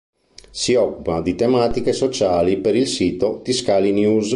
[0.49, 4.29] Si occupa di tematiche sociali per il sito Tiscali News.